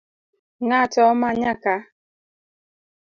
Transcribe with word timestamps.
Ng’ato 0.67 0.99
omanya 1.11 1.51
kaa? 1.63 1.81